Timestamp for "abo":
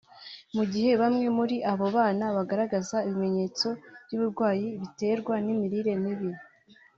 1.71-1.85